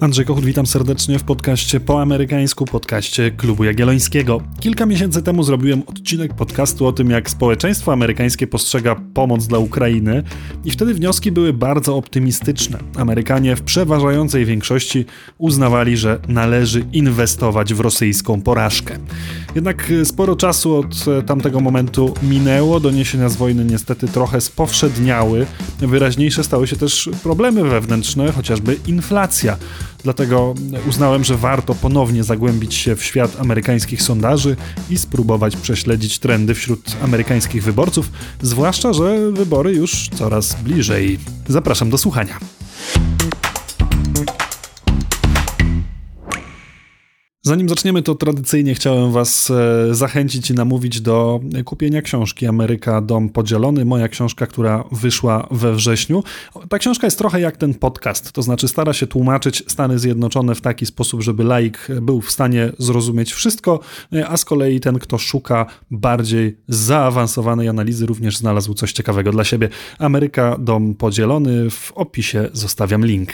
Andrzej 0.00 0.24
Kochut, 0.26 0.44
witam 0.44 0.66
serdecznie 0.66 1.18
w 1.18 1.22
podcaście 1.22 1.80
po 1.80 2.02
amerykańsku, 2.02 2.64
podcaście 2.64 3.30
Klubu 3.30 3.64
Jagiellońskiego. 3.64 4.40
Kilka 4.60 4.86
miesięcy 4.86 5.22
temu 5.22 5.42
zrobiłem 5.42 5.82
odcinek 5.86 6.34
podcastu 6.34 6.86
o 6.86 6.92
tym, 6.92 7.10
jak 7.10 7.30
społeczeństwo 7.30 7.92
amerykańskie 7.92 8.46
postrzega 8.46 8.96
pomoc 9.14 9.46
dla 9.46 9.58
Ukrainy 9.58 10.22
i 10.64 10.70
wtedy 10.70 10.94
wnioski 10.94 11.32
były 11.32 11.52
bardzo 11.52 11.96
optymistyczne. 11.96 12.78
Amerykanie 12.96 13.56
w 13.56 13.62
przeważającej 13.62 14.44
większości 14.44 15.04
uznawali, 15.38 15.96
że 15.96 16.18
należy 16.28 16.84
inwestować 16.92 17.74
w 17.74 17.80
rosyjską 17.80 18.42
porażkę. 18.42 18.98
Jednak 19.54 19.92
sporo 20.04 20.36
czasu 20.36 20.76
od 20.76 21.04
tamtego 21.26 21.60
momentu 21.60 22.14
minęło, 22.22 22.80
doniesienia 22.80 23.28
z 23.28 23.36
wojny 23.36 23.64
niestety 23.64 24.08
trochę 24.08 24.40
spowszedniały, 24.40 25.46
wyraźniejsze 25.78 26.44
stały 26.44 26.66
się 26.66 26.76
też 26.76 27.10
problemy 27.22 27.64
wewnętrzne, 27.64 28.32
chociażby 28.32 28.76
inflacja. 28.86 29.56
Dlatego 30.06 30.54
uznałem, 30.88 31.24
że 31.24 31.36
warto 31.36 31.74
ponownie 31.74 32.24
zagłębić 32.24 32.74
się 32.74 32.96
w 32.96 33.04
świat 33.04 33.40
amerykańskich 33.40 34.02
sondaży 34.02 34.56
i 34.90 34.98
spróbować 34.98 35.56
prześledzić 35.56 36.18
trendy 36.18 36.54
wśród 36.54 36.96
amerykańskich 37.02 37.62
wyborców, 37.62 38.10
zwłaszcza, 38.42 38.92
że 38.92 39.32
wybory 39.32 39.72
już 39.72 40.08
coraz 40.08 40.62
bliżej. 40.62 41.18
Zapraszam 41.48 41.90
do 41.90 41.98
słuchania. 41.98 42.38
Zanim 47.46 47.68
zaczniemy, 47.68 48.02
to 48.02 48.14
tradycyjnie 48.14 48.74
chciałem 48.74 49.12
Was 49.12 49.50
e, 49.50 49.94
zachęcić 49.94 50.50
i 50.50 50.54
namówić 50.54 51.00
do 51.00 51.40
kupienia 51.64 52.02
książki 52.02 52.46
Ameryka 52.46 53.00
Dom 53.00 53.28
Podzielony. 53.28 53.84
Moja 53.84 54.08
książka, 54.08 54.46
która 54.46 54.84
wyszła 54.92 55.48
we 55.50 55.74
wrześniu. 55.74 56.22
Ta 56.68 56.78
książka 56.78 57.06
jest 57.06 57.18
trochę 57.18 57.40
jak 57.40 57.56
ten 57.56 57.74
podcast, 57.74 58.32
to 58.32 58.42
znaczy 58.42 58.68
stara 58.68 58.92
się 58.92 59.06
tłumaczyć 59.06 59.64
Stany 59.66 59.98
Zjednoczone 59.98 60.54
w 60.54 60.60
taki 60.60 60.86
sposób, 60.86 61.22
żeby 61.22 61.44
laik 61.44 61.88
był 62.02 62.20
w 62.20 62.30
stanie 62.30 62.72
zrozumieć 62.78 63.32
wszystko, 63.32 63.80
e, 64.12 64.28
a 64.28 64.36
z 64.36 64.44
kolei 64.44 64.80
ten, 64.80 64.98
kto 64.98 65.18
szuka 65.18 65.66
bardziej 65.90 66.56
zaawansowanej 66.68 67.68
analizy, 67.68 68.06
również 68.06 68.36
znalazł 68.36 68.74
coś 68.74 68.92
ciekawego 68.92 69.32
dla 69.32 69.44
siebie. 69.44 69.68
Ameryka 69.98 70.56
Dom 70.58 70.94
Podzielony. 70.94 71.70
W 71.70 71.92
opisie 71.92 72.48
zostawiam 72.52 73.06
link. 73.06 73.32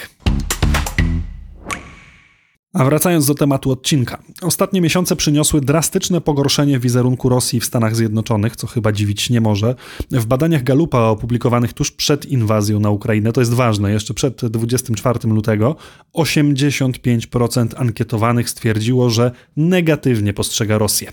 A 2.73 2.85
wracając 2.85 3.27
do 3.27 3.35
tematu 3.35 3.71
odcinka. 3.71 4.23
Ostatnie 4.43 4.81
miesiące 4.81 5.17
przyniosły 5.17 5.61
drastyczne 5.61 6.21
pogorszenie 6.21 6.79
wizerunku 6.79 7.29
Rosji 7.29 7.61
w 7.61 7.65
Stanach 7.65 7.97
Zjednoczonych, 7.97 8.57
co 8.57 8.67
chyba 8.67 8.93
dziwić 8.93 9.31
nie 9.31 9.41
może. 9.41 9.75
W 10.11 10.27
badaniach 10.27 10.63
Galupa 10.63 10.99
opublikowanych 10.99 11.73
tuż 11.73 11.91
przed 11.91 12.27
inwazją 12.27 12.81
na 12.81 12.91
Ukrainę, 12.91 13.33
to 13.33 13.41
jest 13.41 13.55
ważne, 13.55 13.93
jeszcze 13.93 14.15
przed 14.15 14.47
24 14.47 15.19
lutego, 15.25 15.77
85% 16.15 17.69
ankietowanych 17.77 18.51
stwierdziło, 18.51 19.11
że 19.11 19.31
negatywnie 19.57 20.33
postrzega 20.33 20.79
Rosję. 20.79 21.13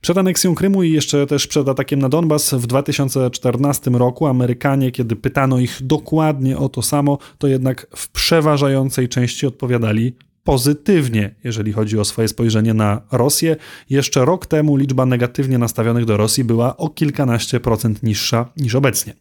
Przed 0.00 0.18
aneksją 0.18 0.54
Krymu 0.54 0.82
i 0.82 0.92
jeszcze 0.92 1.26
też 1.26 1.46
przed 1.46 1.68
atakiem 1.68 2.00
na 2.00 2.08
Donbas 2.08 2.54
w 2.54 2.66
2014 2.66 3.90
roku 3.90 4.26
Amerykanie, 4.26 4.90
kiedy 4.90 5.16
pytano 5.16 5.58
ich 5.58 5.78
dokładnie 5.80 6.58
o 6.58 6.68
to 6.68 6.82
samo, 6.82 7.18
to 7.38 7.46
jednak 7.46 7.86
w 7.96 8.08
przeważającej 8.08 9.08
części 9.08 9.46
odpowiadali 9.46 10.14
pozytywnie, 10.44 11.34
jeżeli 11.44 11.72
chodzi 11.72 11.98
o 11.98 12.04
swoje 12.04 12.28
spojrzenie 12.28 12.74
na 12.74 13.02
Rosję. 13.12 13.56
Jeszcze 13.90 14.24
rok 14.24 14.46
temu 14.46 14.76
liczba 14.76 15.06
negatywnie 15.06 15.58
nastawionych 15.58 16.04
do 16.04 16.16
Rosji 16.16 16.44
była 16.44 16.76
o 16.76 16.88
kilkanaście 16.88 17.60
procent 17.60 18.02
niższa 18.02 18.52
niż 18.56 18.74
obecnie. 18.74 19.14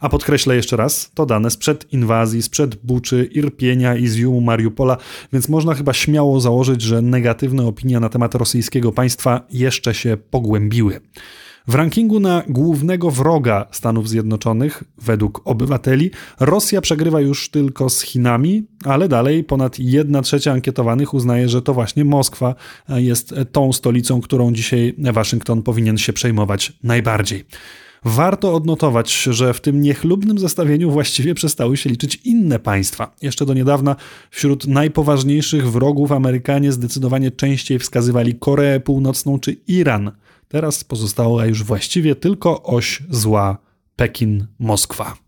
A 0.00 0.08
podkreślę 0.08 0.56
jeszcze 0.56 0.76
raz, 0.76 1.10
to 1.14 1.26
dane 1.26 1.50
sprzed 1.50 1.92
inwazji, 1.92 2.42
sprzed 2.42 2.74
Buczy, 2.74 3.28
Irpienia 3.32 3.96
i 3.96 4.06
Zjumu 4.06 4.40
Mariupola, 4.40 4.96
więc 5.32 5.48
można 5.48 5.74
chyba 5.74 5.92
śmiało 5.92 6.40
założyć, 6.40 6.82
że 6.82 7.02
negatywne 7.02 7.66
opinie 7.66 8.00
na 8.00 8.08
temat 8.08 8.34
rosyjskiego 8.34 8.92
państwa 8.92 9.46
jeszcze 9.50 9.94
się 9.94 10.16
pogłębiły. 10.30 11.00
W 11.68 11.74
rankingu 11.74 12.20
na 12.20 12.42
głównego 12.48 13.10
wroga 13.10 13.66
Stanów 13.70 14.08
Zjednoczonych, 14.08 14.84
według 14.98 15.40
obywateli, 15.44 16.10
Rosja 16.40 16.80
przegrywa 16.80 17.20
już 17.20 17.48
tylko 17.48 17.90
z 17.90 18.00
Chinami, 18.00 18.62
ale 18.84 19.08
dalej 19.08 19.44
ponad 19.44 19.78
1 19.78 20.22
trzecia 20.22 20.52
ankietowanych 20.52 21.14
uznaje, 21.14 21.48
że 21.48 21.62
to 21.62 21.74
właśnie 21.74 22.04
Moskwa 22.04 22.54
jest 22.88 23.34
tą 23.52 23.72
stolicą, 23.72 24.20
którą 24.20 24.52
dzisiaj 24.52 24.94
Waszyngton 24.98 25.62
powinien 25.62 25.98
się 25.98 26.12
przejmować 26.12 26.72
najbardziej. 26.82 27.44
Warto 28.04 28.54
odnotować, 28.54 29.22
że 29.22 29.54
w 29.54 29.60
tym 29.60 29.80
niechlubnym 29.80 30.38
zestawieniu 30.38 30.90
właściwie 30.90 31.34
przestały 31.34 31.76
się 31.76 31.90
liczyć 31.90 32.20
inne 32.24 32.58
państwa. 32.58 33.14
Jeszcze 33.22 33.46
do 33.46 33.54
niedawna 33.54 33.96
wśród 34.30 34.66
najpoważniejszych 34.66 35.70
wrogów 35.70 36.12
Amerykanie 36.12 36.72
zdecydowanie 36.72 37.30
częściej 37.30 37.78
wskazywali 37.78 38.34
Koreę 38.34 38.80
Północną 38.80 39.38
czy 39.38 39.52
Iran. 39.52 40.10
Teraz 40.48 40.84
pozostała 40.84 41.46
już 41.46 41.64
właściwie 41.64 42.16
tylko 42.16 42.62
oś 42.62 43.02
zła 43.10 43.58
Pekin-Moskwa. 43.96 45.27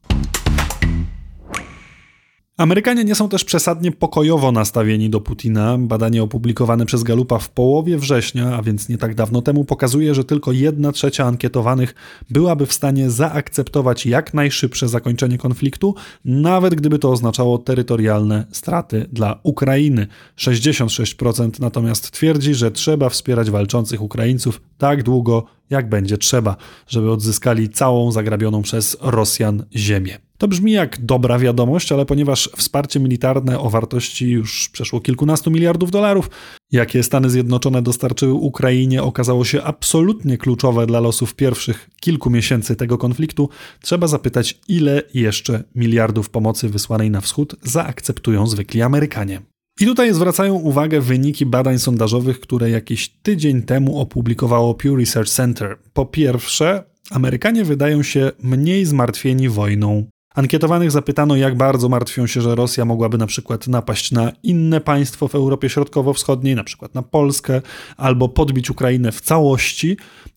Amerykanie 2.61 3.05
nie 3.05 3.15
są 3.15 3.29
też 3.29 3.45
przesadnie 3.45 3.93
pokojowo 3.93 4.53
nastawieni 4.53 5.11
do 5.11 5.21
Putina. 5.21 5.79
Badanie 5.79 6.23
opublikowane 6.23 6.87
przez 6.87 7.03
Galupa 7.03 7.39
w 7.39 7.49
połowie 7.49 7.99
września, 7.99 8.57
a 8.57 8.63
więc 8.63 8.89
nie 8.89 8.99
tak 8.99 9.15
dawno 9.15 9.43
temu, 9.43 9.65
pokazuje, 9.65 10.15
że 10.15 10.25
tylko 10.25 10.53
jedna 10.53 10.93
trzecia 10.93 11.25
ankietowanych 11.25 11.95
byłaby 12.31 12.67
w 12.67 12.73
stanie 12.73 13.11
zaakceptować 13.11 14.07
jak 14.07 14.35
najszybsze 14.35 14.89
zakończenie 14.89 15.39
konfliktu, 15.39 15.95
nawet 16.25 16.75
gdyby 16.75 16.99
to 16.99 17.11
oznaczało 17.11 17.59
terytorialne 17.59 18.47
straty 18.53 19.07
dla 19.13 19.41
Ukrainy. 19.43 20.07
66% 20.39 21.61
natomiast 21.61 22.11
twierdzi, 22.11 22.55
że 22.55 22.71
trzeba 22.71 23.09
wspierać 23.09 23.51
walczących 23.51 24.03
Ukraińców 24.03 24.61
tak 24.79 25.03
długo, 25.03 25.45
jak 25.71 25.89
będzie 25.89 26.19
trzeba, 26.19 26.57
żeby 26.87 27.11
odzyskali 27.11 27.69
całą 27.69 28.13
zagrabioną 28.13 28.63
przez 28.63 28.97
Rosjan 29.01 29.65
ziemię. 29.77 30.19
To 30.39 30.49
brzmi 30.49 30.73
jak 30.73 31.05
dobra 31.05 31.39
wiadomość, 31.39 31.93
ale 31.93 32.07
ponieważ 32.07 32.51
wsparcie 32.57 33.01
militarne 33.01 33.59
o 33.59 33.71
wartości 33.71 34.31
już 34.31 34.69
przeszło 34.69 35.01
kilkunastu 35.01 35.51
miliardów 35.51 35.91
dolarów, 35.91 36.31
jakie 36.73 37.03
Stany 37.03 37.31
Zjednoczone 37.31 37.83
dostarczyły 37.83 38.33
Ukrainie, 38.33 39.03
okazało 39.03 39.45
się 39.45 39.63
absolutnie 39.63 40.39
kluczowe 40.39 40.87
dla 40.87 41.01
losów 41.01 41.35
pierwszych 41.35 41.91
kilku 42.01 42.31
miesięcy 42.31 42.77
tego 42.77 42.99
konfliktu, 42.99 43.49
trzeba 43.83 44.07
zapytać, 44.07 44.61
ile 44.69 45.03
jeszcze 45.15 45.65
miliardów 45.75 46.31
pomocy 46.31 46.69
wysłanej 46.69 47.11
na 47.11 47.21
wschód 47.21 47.57
zaakceptują 47.63 48.47
zwykli 48.47 48.83
Amerykanie. 48.83 49.41
I 49.81 49.87
tutaj 49.87 50.15
zwracają 50.15 50.55
uwagę 50.55 51.01
wyniki 51.01 51.47
badań 51.47 51.79
sondażowych, 51.79 52.41
które 52.41 52.71
jakiś 52.71 53.09
tydzień 53.09 53.63
temu 53.63 54.01
opublikowało 54.01 54.75
Pew 54.75 54.99
Research 54.99 55.31
Center. 55.31 55.77
Po 55.93 56.07
pierwsze, 56.07 56.85
Amerykanie 57.11 57.65
wydają 57.65 58.03
się 58.03 58.31
mniej 58.43 58.85
zmartwieni 58.85 59.49
wojną 59.49 60.05
Ankietowanych 60.35 60.91
zapytano, 60.91 61.37
jak 61.37 61.57
bardzo 61.57 61.89
martwią 61.89 62.27
się, 62.27 62.41
że 62.41 62.55
Rosja 62.55 62.85
mogłaby 62.85 63.19
na 63.19 63.27
przykład 63.27 63.69
napaść 63.69 64.13
na 64.13 64.33
inne 64.43 64.81
państwo 64.81 65.29
w 65.29 65.35
Europie 65.35 65.69
Środkowo-Wschodniej, 65.69 66.55
na 66.55 66.65
przykład 66.65 66.95
na 66.95 67.03
Polskę, 67.03 67.63
albo 67.97 68.29
podbić 68.29 68.71
Ukrainę 68.71 69.13
w 69.13 69.21
całości. 69.21 69.97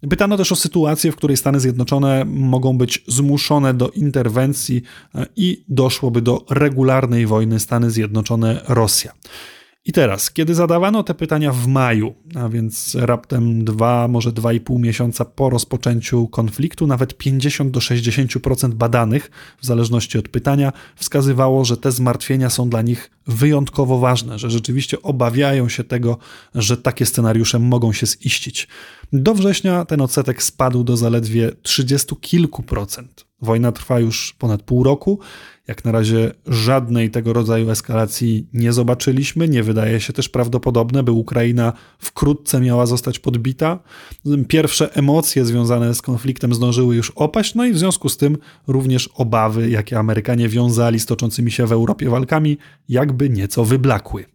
Pytano 0.09 0.37
też 0.37 0.51
o 0.51 0.55
sytuację, 0.55 1.11
w 1.11 1.15
której 1.15 1.37
Stany 1.37 1.59
Zjednoczone 1.59 2.25
mogą 2.25 2.77
być 2.77 3.03
zmuszone 3.07 3.73
do 3.73 3.89
interwencji 3.89 4.81
e, 5.15 5.25
i 5.35 5.63
doszłoby 5.69 6.21
do 6.21 6.45
regularnej 6.49 7.25
wojny 7.25 7.59
Stany 7.59 7.89
Zjednoczone-Rosja. 7.91 9.09
I 9.85 9.91
teraz, 9.91 10.31
kiedy 10.31 10.55
zadawano 10.55 11.03
te 11.03 11.13
pytania 11.13 11.51
w 11.51 11.67
maju, 11.67 12.13
a 12.35 12.49
więc 12.49 12.95
raptem 12.99 13.65
dwa, 13.65 14.07
może 14.07 14.31
dwa 14.31 14.53
i 14.53 14.59
pół 14.59 14.79
miesiąca 14.79 15.25
po 15.25 15.49
rozpoczęciu 15.49 16.27
konfliktu, 16.27 16.87
nawet 16.87 17.17
50 17.17 17.71
do 17.71 17.79
60% 17.79 18.73
badanych, 18.73 19.31
w 19.61 19.65
zależności 19.65 20.17
od 20.17 20.29
pytania, 20.29 20.73
wskazywało, 20.95 21.65
że 21.65 21.77
te 21.77 21.91
zmartwienia 21.91 22.49
są 22.49 22.69
dla 22.69 22.81
nich 22.81 23.11
wyjątkowo 23.27 23.99
ważne, 23.99 24.39
że 24.39 24.49
rzeczywiście 24.49 25.01
obawiają 25.01 25.69
się 25.69 25.83
tego, 25.83 26.17
że 26.55 26.77
takie 26.77 27.05
scenariusze 27.05 27.59
mogą 27.59 27.93
się 27.93 28.07
ziścić. 28.07 28.67
Do 29.15 29.33
września 29.33 29.85
ten 29.85 30.01
odsetek 30.01 30.43
spadł 30.43 30.83
do 30.83 30.97
zaledwie 30.97 31.51
30 31.61 32.15
kilku 32.21 32.63
procent. 32.63 33.25
Wojna 33.41 33.71
trwa 33.71 33.99
już 33.99 34.35
ponad 34.39 34.63
pół 34.63 34.83
roku. 34.83 35.19
Jak 35.67 35.85
na 35.85 35.91
razie 35.91 36.31
żadnej 36.47 37.11
tego 37.11 37.33
rodzaju 37.33 37.69
eskalacji 37.69 38.47
nie 38.53 38.73
zobaczyliśmy. 38.73 39.49
Nie 39.49 39.63
wydaje 39.63 39.99
się 40.01 40.13
też 40.13 40.29
prawdopodobne, 40.29 41.03
by 41.03 41.11
Ukraina 41.11 41.73
wkrótce 41.99 42.61
miała 42.61 42.85
zostać 42.85 43.19
podbita. 43.19 43.79
Pierwsze 44.47 44.95
emocje 44.95 45.45
związane 45.45 45.95
z 45.95 46.01
konfliktem 46.01 46.53
zdążyły 46.53 46.95
już 46.95 47.11
opaść, 47.11 47.55
no 47.55 47.65
i 47.65 47.73
w 47.73 47.77
związku 47.77 48.09
z 48.09 48.17
tym 48.17 48.37
również 48.67 49.09
obawy, 49.15 49.69
jakie 49.69 49.99
Amerykanie 49.99 50.49
wiązali 50.49 50.99
z 50.99 51.05
toczącymi 51.05 51.51
się 51.51 51.67
w 51.67 51.71
Europie 51.71 52.09
walkami, 52.09 52.57
jakby 52.89 53.29
nieco 53.29 53.65
wyblakły. 53.65 54.25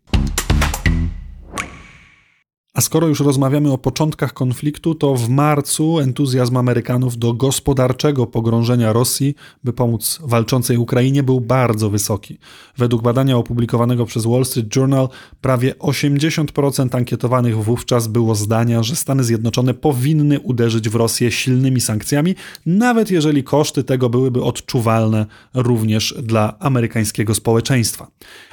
A 2.79 2.81
skoro 2.81 3.07
już 3.07 3.21
rozmawiamy 3.21 3.73
o 3.73 3.79
początkach 3.79 4.33
konfliktu, 4.33 4.95
to 4.95 5.15
w 5.15 5.29
marcu 5.29 5.99
entuzjazm 5.99 6.57
Amerykanów 6.57 7.19
do 7.19 7.33
gospodarczego 7.33 8.27
pogrążenia 8.27 8.93
Rosji, 8.93 9.35
by 9.65 9.73
pomóc 9.73 10.19
walczącej 10.23 10.77
Ukrainie, 10.77 11.23
był 11.23 11.41
bardzo 11.41 11.91
wysoki. 11.91 12.39
Według 12.77 13.03
badania 13.03 13.37
opublikowanego 13.37 14.07
przez 14.07 14.27
Wall 14.27 14.45
Street 14.45 14.77
Journal, 14.77 15.09
prawie 15.41 15.75
80% 15.75 16.97
ankietowanych 16.97 17.65
wówczas 17.65 18.07
było 18.07 18.35
zdania, 18.35 18.83
że 18.83 18.97
Stany 18.97 19.25
Zjednoczone 19.25 19.75
powinny 19.75 20.41
uderzyć 20.41 20.89
w 20.89 20.95
Rosję 20.95 21.31
silnymi 21.31 21.81
sankcjami, 21.81 22.35
nawet 22.67 23.11
jeżeli 23.11 23.45
koszty 23.45 23.85
tego 23.85 24.09
byłyby 24.09 24.43
odczuwalne 24.43 25.27
również 25.55 26.15
dla 26.23 26.59
amerykańskiego 26.59 27.35
społeczeństwa. 27.35 28.07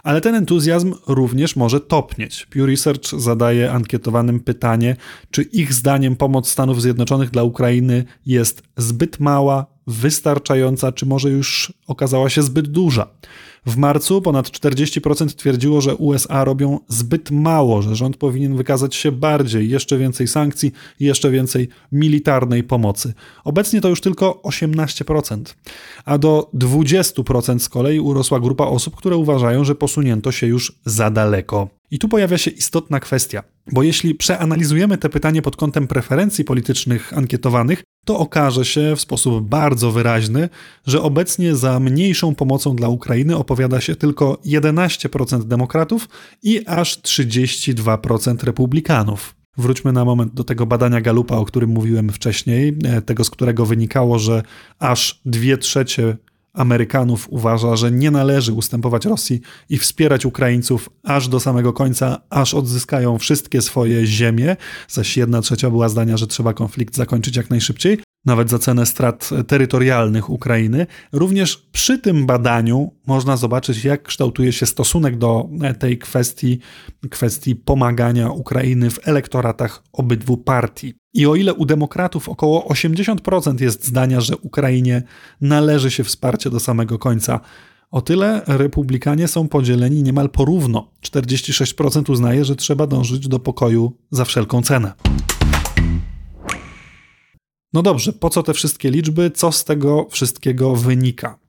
Ale 0.03 0.21
ten 0.21 0.35
entuzjazm 0.35 0.93
również 1.07 1.55
może 1.55 1.79
topnieć. 1.79 2.47
Pew 2.49 2.65
Research 2.65 3.09
zadaje 3.17 3.71
ankietowanym 4.15 4.39
pytanie, 4.39 4.95
czy 5.31 5.41
ich 5.41 5.73
zdaniem 5.73 6.15
pomoc 6.15 6.49
Stanów 6.49 6.81
Zjednoczonych 6.81 7.29
dla 7.29 7.43
Ukrainy 7.43 8.05
jest 8.25 8.63
zbyt 8.77 9.19
mała, 9.19 9.65
wystarczająca, 9.87 10.91
czy 10.91 11.05
może 11.05 11.29
już 11.29 11.73
okazała 11.87 12.29
się 12.29 12.41
zbyt 12.41 12.67
duża. 12.67 13.07
W 13.65 13.77
marcu 13.77 14.21
ponad 14.21 14.49
40% 14.49 15.35
twierdziło, 15.35 15.81
że 15.81 15.95
USA 15.95 16.43
robią 16.43 16.79
zbyt 16.87 17.31
mało, 17.31 17.81
że 17.81 17.95
rząd 17.95 18.17
powinien 18.17 18.55
wykazać 18.55 18.95
się 18.95 19.11
bardziej, 19.11 19.69
jeszcze 19.69 19.97
więcej 19.97 20.27
sankcji, 20.27 20.71
jeszcze 20.99 21.31
więcej 21.31 21.69
militarnej 21.91 22.63
pomocy. 22.63 23.13
Obecnie 23.43 23.81
to 23.81 23.89
już 23.89 24.01
tylko 24.01 24.41
18%, 24.43 25.55
a 26.05 26.17
do 26.17 26.49
20% 26.53 27.59
z 27.59 27.69
kolei 27.69 27.99
urosła 27.99 28.39
grupa 28.39 28.65
osób, 28.65 28.95
które 28.95 29.17
uważają, 29.17 29.63
że 29.63 29.75
posunięto 29.75 30.31
się 30.31 30.47
już 30.47 30.79
za 30.85 31.09
daleko. 31.09 31.69
I 31.91 31.99
tu 31.99 32.09
pojawia 32.09 32.37
się 32.37 32.51
istotna 32.51 32.99
kwestia, 32.99 33.43
bo 33.71 33.83
jeśli 33.83 34.15
przeanalizujemy 34.15 34.97
te 34.97 35.09
pytanie 35.09 35.41
pod 35.41 35.55
kątem 35.55 35.87
preferencji 35.87 36.45
politycznych 36.45 37.17
ankietowanych, 37.17 37.83
to 38.05 38.19
okaże 38.19 38.65
się 38.65 38.95
w 38.95 39.01
sposób 39.01 39.47
bardzo 39.47 39.91
wyraźny, 39.91 40.49
że 40.87 41.01
obecnie 41.01 41.55
za 41.55 41.79
mniejszą 41.79 42.35
pomocą 42.35 42.75
dla 42.75 42.87
Ukrainy 42.87 43.37
opowiada 43.37 43.81
się 43.81 43.95
tylko 43.95 44.37
11% 44.45 45.43
demokratów 45.43 46.09
i 46.43 46.67
aż 46.67 47.01
32% 47.01 48.43
republikanów. 48.43 49.35
Wróćmy 49.57 49.93
na 49.93 50.05
moment 50.05 50.33
do 50.33 50.43
tego 50.43 50.65
badania 50.65 51.01
Galupa, 51.01 51.35
o 51.35 51.45
którym 51.45 51.69
mówiłem 51.69 52.09
wcześniej, 52.09 52.77
e, 52.83 53.01
tego 53.01 53.23
z 53.23 53.29
którego 53.29 53.65
wynikało, 53.65 54.19
że 54.19 54.43
aż 54.79 55.21
2 55.25 55.57
trzecie 55.57 56.17
Amerykanów 56.55 57.27
uważa, 57.29 57.75
że 57.75 57.91
nie 57.91 58.11
należy 58.11 58.53
ustępować 58.53 59.05
Rosji 59.05 59.41
i 59.69 59.77
wspierać 59.77 60.25
Ukraińców 60.25 60.89
aż 61.03 61.27
do 61.27 61.39
samego 61.39 61.73
końca, 61.73 62.21
aż 62.29 62.53
odzyskają 62.53 63.17
wszystkie 63.17 63.61
swoje 63.61 64.05
ziemie, 64.05 64.55
zaś 64.87 65.17
jedna 65.17 65.41
trzecia 65.41 65.69
była 65.69 65.89
zdania, 65.89 66.17
że 66.17 66.27
trzeba 66.27 66.53
konflikt 66.53 66.95
zakończyć 66.95 67.35
jak 67.35 67.49
najszybciej, 67.49 67.99
nawet 68.25 68.49
za 68.49 68.59
cenę 68.59 68.85
strat 68.85 69.29
terytorialnych 69.47 70.29
Ukrainy. 70.29 70.87
Również 71.11 71.57
przy 71.71 71.99
tym 71.99 72.25
badaniu 72.25 72.91
można 73.07 73.37
zobaczyć, 73.37 73.85
jak 73.85 74.03
kształtuje 74.03 74.51
się 74.51 74.65
stosunek 74.65 75.17
do 75.17 75.49
tej 75.79 75.97
kwestii, 75.97 76.59
kwestii 77.09 77.55
pomagania 77.55 78.29
Ukrainy 78.29 78.89
w 78.89 79.07
elektoratach 79.07 79.83
obydwu 79.93 80.37
partii. 80.37 80.93
I 81.13 81.25
o 81.25 81.35
ile 81.35 81.53
u 81.53 81.65
demokratów 81.65 82.29
około 82.29 82.67
80% 82.69 83.61
jest 83.61 83.87
zdania, 83.87 84.21
że 84.21 84.37
Ukrainie 84.37 85.03
należy 85.41 85.91
się 85.91 86.03
wsparcie 86.03 86.49
do 86.49 86.59
samego 86.59 86.99
końca, 86.99 87.39
o 87.91 88.01
tyle 88.01 88.41
republikanie 88.47 89.27
są 89.27 89.47
podzieleni 89.47 90.03
niemal 90.03 90.29
porówno. 90.29 90.91
46% 91.03 92.11
uznaje, 92.11 92.45
że 92.45 92.55
trzeba 92.55 92.87
dążyć 92.87 93.27
do 93.27 93.39
pokoju 93.39 93.97
za 94.11 94.25
wszelką 94.25 94.61
cenę. 94.61 94.93
No 97.75 97.81
dobrze, 97.81 98.13
po 98.13 98.29
co 98.29 98.43
te 98.43 98.53
wszystkie 98.53 98.91
liczby? 98.91 99.31
Co 99.31 99.51
z 99.51 99.63
tego 99.63 100.07
wszystkiego 100.11 100.75
wynika? 100.75 101.39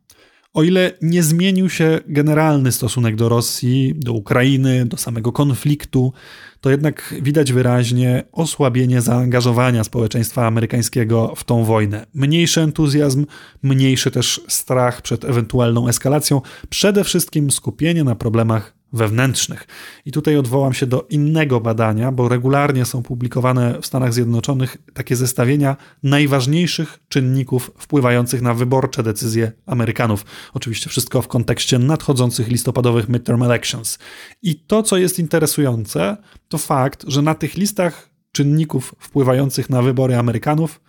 O 0.54 0.62
ile 0.62 0.92
nie 1.02 1.22
zmienił 1.22 1.70
się 1.70 2.00
generalny 2.06 2.72
stosunek 2.72 3.16
do 3.16 3.28
Rosji, 3.28 3.94
do 3.96 4.12
Ukrainy, 4.12 4.86
do 4.86 4.96
samego 4.96 5.32
konfliktu, 5.32 6.12
to 6.60 6.70
jednak 6.70 7.14
widać 7.22 7.52
wyraźnie 7.52 8.24
osłabienie 8.32 9.00
zaangażowania 9.00 9.84
społeczeństwa 9.84 10.46
amerykańskiego 10.46 11.32
w 11.36 11.44
tą 11.44 11.64
wojnę. 11.64 12.06
Mniejszy 12.14 12.60
entuzjazm, 12.60 13.26
mniejszy 13.62 14.10
też 14.10 14.40
strach 14.48 15.02
przed 15.02 15.24
ewentualną 15.24 15.88
eskalacją, 15.88 16.40
przede 16.68 17.04
wszystkim 17.04 17.50
skupienie 17.50 18.04
na 18.04 18.14
problemach 18.14 18.75
wewnętrznych. 18.92 19.66
I 20.04 20.12
tutaj 20.12 20.36
odwołam 20.36 20.74
się 20.74 20.86
do 20.86 21.06
innego 21.10 21.60
badania, 21.60 22.12
bo 22.12 22.28
regularnie 22.28 22.84
są 22.84 23.02
publikowane 23.02 23.80
w 23.82 23.86
Stanach 23.86 24.14
Zjednoczonych 24.14 24.76
takie 24.94 25.16
zestawienia 25.16 25.76
najważniejszych 26.02 26.98
czynników 27.08 27.70
wpływających 27.78 28.42
na 28.42 28.54
wyborcze 28.54 29.02
decyzje 29.02 29.52
Amerykanów. 29.66 30.24
Oczywiście 30.54 30.90
wszystko 30.90 31.22
w 31.22 31.28
kontekście 31.28 31.78
nadchodzących 31.78 32.48
listopadowych 32.48 33.08
midterm 33.08 33.42
elections. 33.42 33.98
I 34.42 34.56
to, 34.56 34.82
co 34.82 34.96
jest 34.96 35.18
interesujące, 35.18 36.16
to 36.48 36.58
fakt, 36.58 37.04
że 37.08 37.22
na 37.22 37.34
tych 37.34 37.56
listach 37.56 38.10
czynników 38.32 38.94
wpływających 38.98 39.70
na 39.70 39.82
wybory 39.82 40.16
Amerykanów 40.16 40.80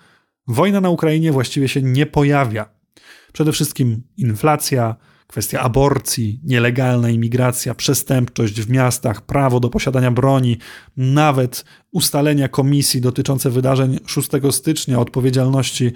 wojna 0.48 0.82
na 0.82 0.90
Ukrainie 0.90 1.32
właściwie 1.32 1.68
się 1.68 1.82
nie 1.82 2.06
pojawia. 2.06 2.70
Przede 3.34 3.52
wszystkim 3.52 4.04
inflacja, 4.18 4.96
kwestia 5.28 5.60
aborcji, 5.60 6.40
nielegalna 6.44 7.10
imigracja, 7.10 7.76
przestępczość 7.76 8.62
w 8.62 8.70
miastach, 8.70 9.22
prawo 9.22 9.60
do 9.60 9.70
posiadania 9.70 10.12
broni, 10.12 10.58
nawet 10.98 11.66
ustalenia 11.92 12.48
komisji 12.48 13.02
dotyczące 13.02 13.50
wydarzeń 13.50 14.00
6 14.06 14.30
stycznia, 14.52 15.00
odpowiedzialności 15.00 15.92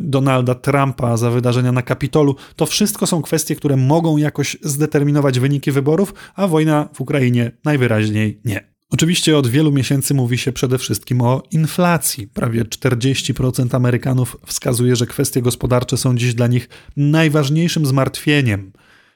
Donalda 0.00 0.54
Trumpa 0.54 1.16
za 1.16 1.30
wydarzenia 1.30 1.72
na 1.72 1.82
Kapitolu, 1.82 2.36
to 2.56 2.66
wszystko 2.66 3.06
są 3.06 3.22
kwestie, 3.22 3.56
które 3.56 3.76
mogą 3.76 4.16
jakoś 4.16 4.56
zdeterminować 4.62 5.40
wyniki 5.40 5.72
wyborów, 5.72 6.14
a 6.34 6.46
wojna 6.46 6.88
w 6.94 7.00
Ukrainie 7.00 7.52
najwyraźniej 7.64 8.40
nie. 8.44 8.77
Oczywiście 8.90 9.38
od 9.38 9.46
wielu 9.46 9.72
miesięcy 9.72 10.14
mówi 10.14 10.38
się 10.38 10.52
przede 10.52 10.78
wszystkim 10.78 11.22
o 11.22 11.42
inflacji. 11.50 12.26
Prawie 12.26 12.64
40% 12.64 13.76
Amerykanów 13.76 14.36
wskazuje, 14.46 14.96
że 14.96 15.06
kwestie 15.06 15.42
gospodarcze 15.42 15.96
są 15.96 16.16
dziś 16.16 16.34
dla 16.34 16.46
nich 16.46 16.68
najważniejszym 16.96 17.86
zmartwieniem. 17.86 18.72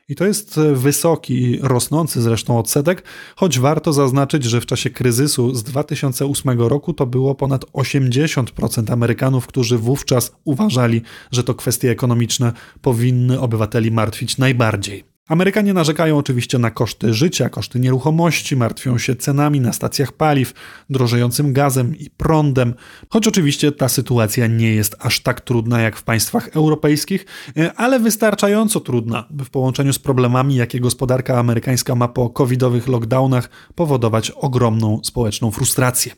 I 0.09 0.15
to 0.15 0.27
jest 0.27 0.61
wysoki, 0.75 1.59
rosnący 1.63 2.23
zresztą 2.23 2.59
odsetek, 2.59 3.03
choć 3.37 3.59
warto 3.59 3.93
zaznaczyć, 3.93 4.45
że 4.45 4.61
w 4.61 4.67
czasie 4.67 4.91
kryzysu 4.91 5.55
z 5.55 5.63
2008 5.63 6.61
roku 6.61 6.93
to 6.95 7.07
było 7.07 7.35
ponad 7.35 7.65
80% 7.65 8.93
Amerykanów, 8.93 9.47
którzy 9.47 9.79
wówczas 9.79 10.33
uważali, 10.45 11.03
że 11.31 11.45
to 11.45 11.55
kwestie 11.55 11.91
ekonomiczne 11.91 12.53
powinny 12.83 13.41
obywateli 13.41 13.91
martwić 13.91 14.39
najbardziej. 14.39 15.12
Amerykanie 15.29 15.73
narzekają 15.75 16.19
oczywiście 16.19 16.59
na 16.59 16.71
koszty 16.71 17.15
życia, 17.15 17.49
koszty 17.49 17.81
nieruchomości, 17.81 18.56
martwią 18.56 18.99
się 18.99 19.17
cenami 19.17 19.61
na 19.61 19.73
stacjach 19.73 20.13
paliw, 20.13 20.53
drożejącym 20.91 21.53
gazem 21.53 21.96
i 21.96 22.11
prądem, 22.11 22.75
choć 23.08 23.27
oczywiście 23.27 23.73
ta 23.73 23.89
sytuacja 23.89 24.46
nie 24.46 24.75
jest 24.75 24.96
aż 24.99 25.20
tak 25.20 25.41
trudna 25.41 25.81
jak 25.81 25.96
w 25.96 26.03
państwach 26.03 26.49
europejskich, 26.49 27.27
e, 27.56 27.73
ale 27.75 28.01
wystarczająco 28.01 28.81
trudna, 28.81 29.27
by 29.31 29.44
w 29.44 29.51
połączeniu 29.51 29.93
z 29.93 29.99
problemami, 29.99 30.55
jakie 30.55 30.81
gospodarka 30.81 31.39
amerykańska 31.39 31.94
ma 31.94 32.08
po 32.08 32.31
covidowych 32.31 32.89
lockdownach, 32.89 33.51
powodować 33.75 34.31
ogromną 34.31 35.01
społeczną 35.05 35.51
frustrację. 35.51 36.13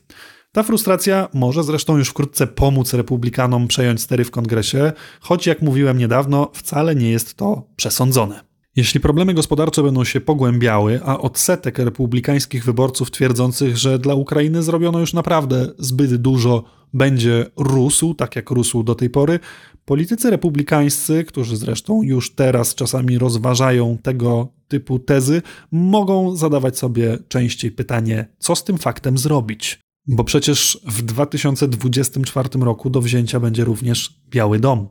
Ta 0.52 0.62
frustracja 0.62 1.28
może 1.34 1.64
zresztą 1.64 1.96
już 1.96 2.08
wkrótce 2.08 2.46
pomóc 2.46 2.92
republikanom 2.92 3.68
przejąć 3.68 4.00
stery 4.00 4.24
w 4.24 4.30
kongresie, 4.30 4.92
choć 5.20 5.46
jak 5.46 5.62
mówiłem 5.62 5.98
niedawno, 5.98 6.50
wcale 6.54 6.94
nie 6.94 7.10
jest 7.10 7.34
to 7.34 7.62
przesądzone. 7.76 8.53
Jeśli 8.76 9.00
problemy 9.00 9.34
gospodarcze 9.34 9.82
będą 9.82 10.04
się 10.04 10.20
pogłębiały, 10.20 11.00
a 11.04 11.18
odsetek 11.18 11.78
republikańskich 11.78 12.64
wyborców 12.64 13.10
twierdzących, 13.10 13.76
że 13.76 13.98
dla 13.98 14.14
Ukrainy 14.14 14.62
zrobiono 14.62 14.98
już 14.98 15.12
naprawdę 15.12 15.66
zbyt 15.78 16.16
dużo, 16.16 16.64
będzie 16.94 17.46
rósł, 17.56 18.14
tak 18.14 18.36
jak 18.36 18.50
rósł 18.50 18.82
do 18.82 18.94
tej 18.94 19.10
pory, 19.10 19.40
politycy 19.84 20.30
republikańscy, 20.30 21.24
którzy 21.24 21.56
zresztą 21.56 22.02
już 22.02 22.34
teraz 22.34 22.74
czasami 22.74 23.18
rozważają 23.18 23.98
tego 24.02 24.48
typu 24.68 24.98
tezy, 24.98 25.42
mogą 25.72 26.36
zadawać 26.36 26.78
sobie 26.78 27.18
częściej 27.28 27.70
pytanie, 27.70 28.26
co 28.38 28.56
z 28.56 28.64
tym 28.64 28.78
faktem 28.78 29.18
zrobić. 29.18 29.83
Bo 30.06 30.24
przecież 30.24 30.80
w 30.86 31.02
2024 31.02 32.48
roku 32.60 32.90
do 32.90 33.00
wzięcia 33.00 33.40
będzie 33.40 33.64
również 33.64 34.20
Biały 34.30 34.58
Dom. 34.58 34.88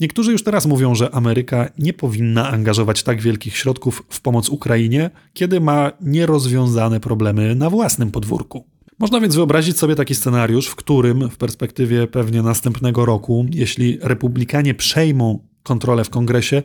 Niektórzy 0.00 0.32
już 0.32 0.44
teraz 0.44 0.66
mówią, 0.66 0.94
że 0.94 1.14
Ameryka 1.14 1.68
nie 1.78 1.92
powinna 1.92 2.50
angażować 2.50 3.02
tak 3.02 3.20
wielkich 3.20 3.56
środków 3.56 4.02
w 4.08 4.20
pomoc 4.20 4.48
Ukrainie, 4.48 5.10
kiedy 5.32 5.60
ma 5.60 5.92
nierozwiązane 6.00 7.00
problemy 7.00 7.54
na 7.54 7.70
własnym 7.70 8.10
podwórku. 8.10 8.66
Można 8.98 9.20
więc 9.20 9.34
wyobrazić 9.34 9.78
sobie 9.78 9.94
taki 9.94 10.14
scenariusz, 10.14 10.66
w 10.66 10.76
którym 10.76 11.30
w 11.30 11.36
perspektywie 11.36 12.06
pewnie 12.06 12.42
następnego 12.42 13.04
roku, 13.04 13.46
jeśli 13.50 13.98
republikanie 14.02 14.74
przejmą 14.74 15.38
kontrolę 15.62 16.04
w 16.04 16.10
kongresie, 16.10 16.62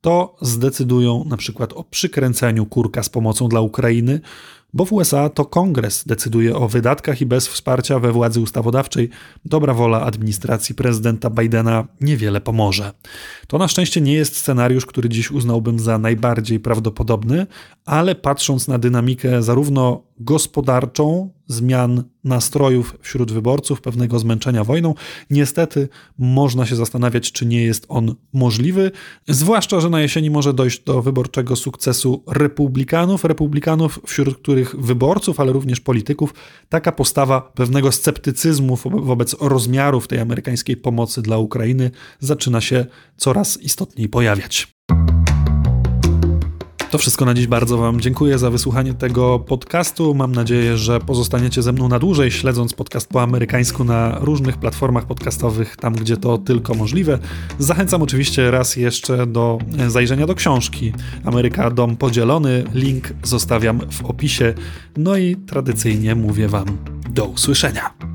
to 0.00 0.36
zdecydują 0.40 1.24
na 1.24 1.36
przykład 1.36 1.72
o 1.72 1.84
przykręceniu 1.84 2.66
kurka 2.66 3.02
z 3.02 3.08
pomocą 3.08 3.48
dla 3.48 3.60
Ukrainy, 3.60 4.20
bo 4.72 4.84
w 4.84 4.92
USA 4.92 5.28
to 5.28 5.44
kongres 5.44 6.04
decyduje 6.06 6.56
o 6.56 6.68
wydatkach 6.68 7.20
i 7.20 7.26
bez 7.26 7.48
wsparcia 7.48 7.98
we 7.98 8.12
władzy 8.12 8.40
ustawodawczej 8.40 9.10
dobra 9.44 9.74
wola 9.74 10.00
administracji 10.00 10.74
prezydenta 10.74 11.30
Bidena 11.30 11.88
niewiele 12.00 12.40
pomoże. 12.40 12.92
To 13.46 13.58
na 13.58 13.68
szczęście 13.68 14.00
nie 14.00 14.12
jest 14.12 14.36
scenariusz, 14.36 14.86
który 14.86 15.08
dziś 15.08 15.30
uznałbym 15.30 15.78
za 15.78 15.98
najbardziej 15.98 16.60
prawdopodobny, 16.60 17.46
ale 17.84 18.14
patrząc 18.14 18.68
na 18.68 18.78
dynamikę 18.78 19.42
zarówno 19.42 20.09
gospodarczą, 20.20 21.30
zmian 21.46 22.02
nastrojów 22.24 22.96
wśród 23.00 23.32
wyborców, 23.32 23.80
pewnego 23.80 24.18
zmęczenia 24.18 24.64
wojną, 24.64 24.94
niestety 25.30 25.88
można 26.18 26.66
się 26.66 26.76
zastanawiać, 26.76 27.32
czy 27.32 27.46
nie 27.46 27.62
jest 27.62 27.86
on 27.88 28.14
możliwy, 28.32 28.90
zwłaszcza, 29.28 29.80
że 29.80 29.90
na 29.90 30.00
jesieni 30.00 30.30
może 30.30 30.54
dojść 30.54 30.84
do 30.84 31.02
wyborczego 31.02 31.56
sukcesu 31.56 32.24
republikanów, 32.26 33.24
republikanów, 33.24 34.00
wśród 34.06 34.36
których 34.36 34.76
wyborców, 34.76 35.40
ale 35.40 35.52
również 35.52 35.80
polityków, 35.80 36.34
taka 36.68 36.92
postawa 36.92 37.40
pewnego 37.40 37.92
sceptycyzmu 37.92 38.76
wobec 38.84 39.36
rozmiarów 39.40 40.08
tej 40.08 40.20
amerykańskiej 40.20 40.76
pomocy 40.76 41.22
dla 41.22 41.38
Ukrainy 41.38 41.90
zaczyna 42.20 42.60
się 42.60 42.86
coraz 43.16 43.62
istotniej 43.62 44.08
pojawiać. 44.08 44.79
To 46.90 46.98
wszystko 46.98 47.24
na 47.24 47.34
dziś. 47.34 47.46
Bardzo 47.46 47.78
Wam 47.78 48.00
dziękuję 48.00 48.38
za 48.38 48.50
wysłuchanie 48.50 48.94
tego 48.94 49.38
podcastu. 49.38 50.14
Mam 50.14 50.32
nadzieję, 50.32 50.76
że 50.76 51.00
pozostaniecie 51.00 51.62
ze 51.62 51.72
mną 51.72 51.88
na 51.88 51.98
dłużej, 51.98 52.30
śledząc 52.30 52.72
podcast 52.72 53.08
po 53.08 53.22
amerykańsku 53.22 53.84
na 53.84 54.18
różnych 54.20 54.56
platformach 54.56 55.06
podcastowych, 55.06 55.76
tam 55.76 55.94
gdzie 55.94 56.16
to 56.16 56.38
tylko 56.38 56.74
możliwe. 56.74 57.18
Zachęcam 57.58 58.02
oczywiście 58.02 58.50
raz 58.50 58.76
jeszcze 58.76 59.26
do 59.26 59.58
zajrzenia 59.88 60.26
do 60.26 60.34
książki 60.34 60.92
Ameryka 61.24 61.70
Dom 61.70 61.96
Podzielony. 61.96 62.64
Link 62.74 63.12
zostawiam 63.22 63.80
w 63.90 64.04
opisie. 64.04 64.54
No 64.96 65.16
i 65.16 65.36
tradycyjnie 65.36 66.14
mówię 66.14 66.48
Wam 66.48 66.66
do 67.10 67.24
usłyszenia. 67.24 68.09